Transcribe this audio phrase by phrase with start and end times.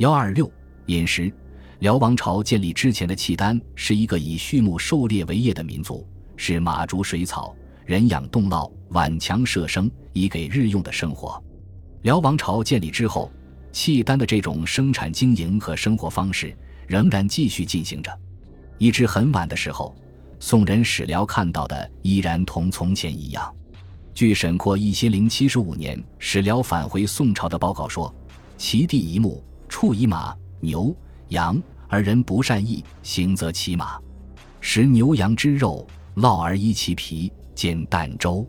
[0.00, 0.50] 幺二六
[0.86, 1.30] 饮食。
[1.80, 11.42] 辽王朝建立之前的契丹是一个以畜牧狩猎为业的民族，是马逐水草、人养动酪、挽墙射生，以给日用的生活。
[12.00, 13.30] 辽王朝建立之后，
[13.72, 16.56] 契丹的这种生产经营和生活方式
[16.86, 18.10] 仍然继续进行着。
[18.78, 19.94] 一直很晚的时候，
[20.38, 23.54] 宋人史辽看到的依然同从前一样。
[24.14, 28.14] 据沈括一千零七十五年史辽返回宋朝的报告说
[28.56, 30.94] ：“其地一牧，畜以马、牛。”
[31.30, 33.96] 羊而人不善役，行则骑马，
[34.60, 35.86] 食牛羊之肉，
[36.16, 38.44] 烙而衣其皮，煎蛋粥。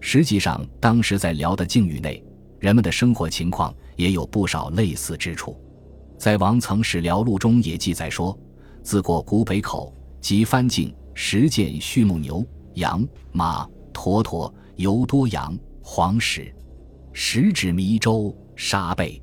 [0.00, 2.24] 实际上，当时在辽的境域内，
[2.58, 5.54] 人们的生活情况也有不少类似之处。
[6.16, 8.34] 在王曾史辽录中也记载说：
[8.82, 9.92] 自过古北口
[10.22, 12.42] 及番境，实见畜牧牛
[12.76, 16.50] 羊马驼驼，尤多羊黄豕，
[17.12, 19.22] 食指糜粥沙贝。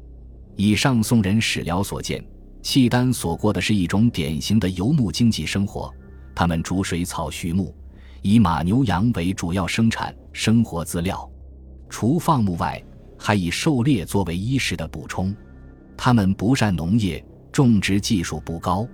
[0.61, 2.23] 以上宋人史料所见。
[2.61, 5.91] 契丹所过的是一种典型的游牧经济生活，
[6.35, 7.73] 他们逐水草畜牧，
[8.21, 11.27] 以马牛羊为主要生产生活资料，
[11.89, 12.79] 除放牧外，
[13.17, 15.35] 还以狩猎作为衣食的补充。
[15.97, 18.87] 他们不善农业，种植技术不高。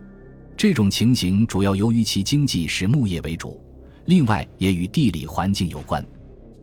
[0.56, 3.62] 这种情形主要由于其经济是牧业为主，
[4.06, 6.02] 另外也与地理环境有关。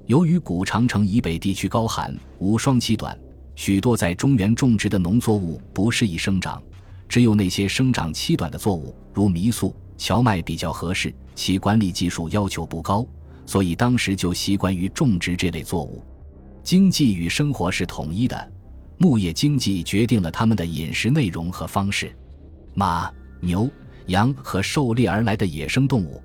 [0.06, 3.14] 由于古长城以北地区高寒无霜期短，
[3.54, 6.62] 许多在中原种植的农作物不适宜生长。
[7.08, 13.06] 只有那些生长期短的作物，如糜粟、荞麦比较合适，其管理技术要求不高，
[13.46, 16.02] 所以当时就习惯于种植这类作物。
[16.62, 18.52] 经济与生活是统一的，
[18.98, 22.16] 牧业经济决定了他们的饮食内容和方式。
[22.72, 23.70] 马、牛、
[24.06, 26.20] 羊和狩猎而来的野生动物，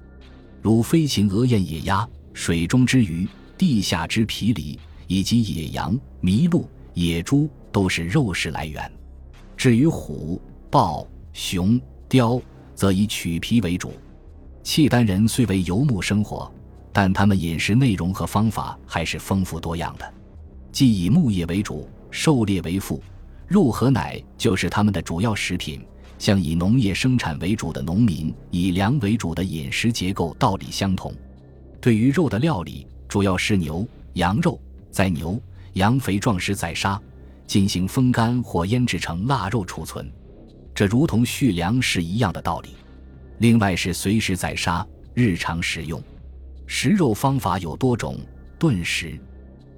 [0.61, 6.67] 如飞禽、鹅雁、野鸭、水中之鱼、地下之皮狸，以及野羊、麋鹿、
[6.99, 8.91] 野猪，都是肉食来源。
[9.55, 12.41] 至于虎，豹、熊、雕
[12.75, 13.93] 则以取皮为主。
[14.63, 16.51] 契丹人虽为游牧生活，
[16.91, 20.13] 但他们饮食内容和方法还是丰富多样的，
[20.73, 23.01] 既以牧业为主，狩猎为辅，
[23.47, 25.81] 肉和奶就是他们的主要食品。
[26.17, 31.13] 像以农业生产为主的农民，以粮为主的饮食结构道理相同。
[31.79, 34.59] 对于肉的料理，主要是牛、羊肉，
[34.91, 35.41] 在牛、
[35.79, 37.01] 羊肥壮时宰杀，
[37.47, 40.11] 进行风干或腌制成腊肉储存。
[40.75, 42.75] 这如同蓄粮食一样的道理。
[43.37, 46.03] 另外是随时宰杀，日常食用。
[46.67, 48.17] 食肉方法有多种：
[48.59, 49.17] 炖食，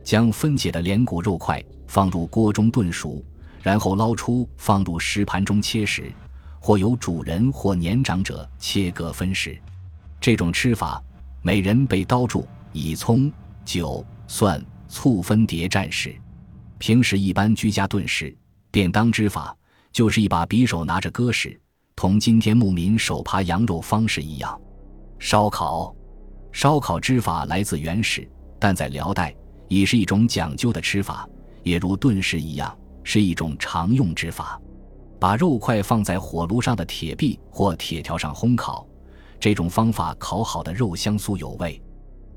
[0.04, 3.24] 将分解的连骨肉块放入锅中炖熟，
[3.62, 6.06] 然后捞出放入食盘中切食；
[6.60, 9.56] 或由主人或年长者切割分食。
[10.20, 11.00] 这种吃法，
[11.44, 13.32] 每人被刀住，以葱、
[13.64, 14.60] 酒、蒜、
[14.92, 16.14] 醋分碟蘸食。
[16.78, 18.36] 平时一般居家炖食。
[18.70, 19.56] 便当之法。
[19.94, 21.60] 就是一把匕首拿着割食，
[21.98, 24.58] 同今天牧民手扒羊肉方式一样。
[25.20, 25.94] 烧烤，
[26.54, 28.26] 烧烤之法来自原始，
[28.58, 29.36] 但在辽代
[29.68, 31.28] 已是一种讲究的吃法，
[31.64, 32.74] 也如炖食一样，
[33.04, 34.58] 是一种常用之法。
[35.20, 38.88] 把肉块放在火炉上的铁壁或铁条上烘烤，
[39.42, 41.82] 这种方法烤好的肉香酥有味。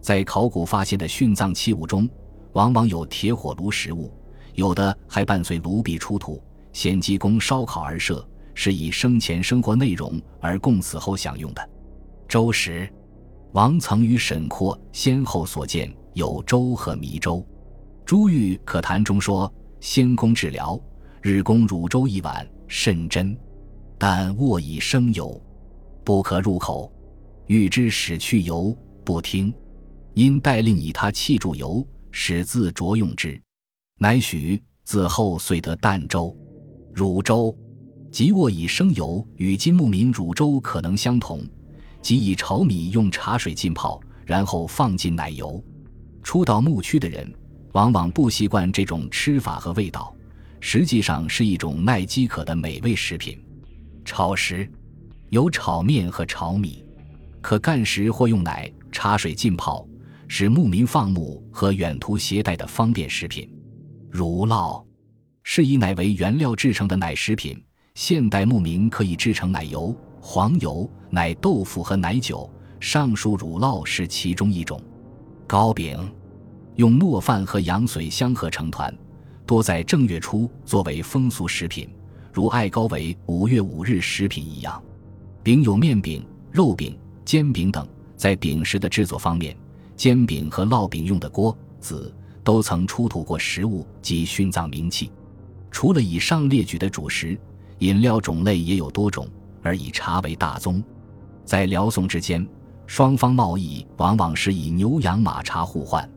[0.00, 2.10] 在考古发现的殉葬器物中，
[2.54, 4.12] 往往有铁火炉食物，
[4.54, 6.42] 有的还伴随炉壁出土。
[6.72, 11.70] 献祭供烧烤而设，是以生前生活内容而供死后享用的。
[12.26, 12.92] 周时，
[13.52, 17.46] 王曾与沈括先后所见有粥和糜粥。
[18.04, 20.80] 朱玉可谈中说：先公治疗，
[21.22, 23.36] 日供汝粥一碗，甚珍。
[23.96, 25.40] 但卧以生油，
[26.02, 26.92] 不可入口。
[27.46, 29.54] 欲之使去油，不听。
[30.14, 31.86] 因代令以他器注油，
[32.16, 33.38] 使自酌用之。
[33.98, 36.34] 乃许自后遂得淡粥。
[36.94, 37.54] 汝粥，
[38.12, 41.44] 即卧以生油，与金牧民汝粥可能相同，
[42.00, 45.62] 即以炒米用茶水浸泡，然后放进奶油。
[46.22, 47.30] 初到牧区的人，
[47.72, 50.14] 往往不习惯这种吃法和味道，
[50.60, 53.44] 实际上是一种耐饥渴的美味食品。
[54.04, 54.70] 炒食，
[55.30, 56.84] 有炒面和炒米，
[57.40, 59.84] 可干食或用奶、茶水浸泡，
[60.36, 63.48] 是牧民放牧和远途携带的方便食品。
[64.10, 64.84] 乳酪。
[65.44, 67.64] 是以奶为原料制成的奶食品，
[67.94, 72.52] 现代牧民可以制成奶油、黄油、奶豆腐和奶酒。
[72.80, 74.82] 上述乳酪是其中一种。
[75.46, 75.96] 糕饼，
[76.74, 78.92] 用糯饭和羊髓相合成团，
[79.46, 81.88] 多在正月初作为风俗食品，
[82.32, 84.82] 如艾糕为五月五日食品一样。
[85.44, 87.86] 饼有面饼、肉饼、煎饼等。
[88.16, 89.56] 在饼食的制作方面，
[89.96, 95.10] 煎饼和烙饼用的锅子都曾出土过食物及殉葬冥器。
[95.70, 97.38] 除了以上列举的主食，
[97.80, 99.28] 饮料种类也有多种，
[99.62, 100.82] 而以茶为大宗。
[101.44, 102.46] 在辽宋之间，
[102.86, 106.08] 双方贸易往往是以牛羊马茶互换。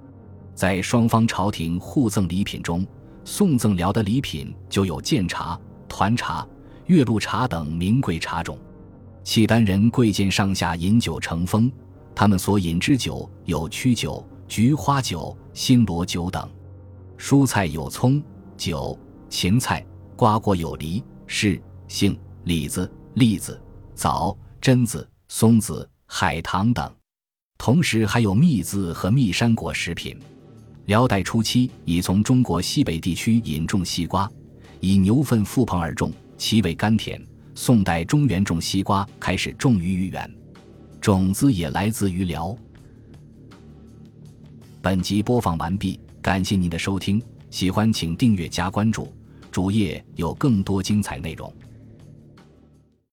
[0.53, 2.85] 在双方朝廷互赠礼品中，
[3.23, 6.47] 宋赠辽的礼品就有建茶、团茶、
[6.85, 8.57] 岳麓茶等名贵茶种。
[9.23, 11.71] 契丹人贵贱上下饮酒成风，
[12.19, 16.50] 他们所饮之酒有曲酒、菊花酒、新罗酒等。
[17.16, 18.19] 蔬菜有葱、
[18.58, 18.98] 韭、
[19.30, 19.86] 芹菜；
[20.16, 23.62] 瓜果有梨、柿、杏、李子、栗子、
[23.94, 26.92] 枣、榛子、松子、海棠等。
[27.56, 30.19] 同时还有蜜子和蜜山果食品。
[30.86, 34.28] 辽代初期已从中国西北地区引种西瓜，
[34.80, 37.24] 以牛粪覆棚而种，其味甘甜。
[37.54, 40.28] 宋代中原种西瓜开始种于豫园，
[40.99, 42.55] 种子也来自于辽。
[44.81, 49.11] 本集播放完毕，感谢您的收听，喜欢请订阅加关注，
[49.51, 51.51] 主页有更多精彩内容。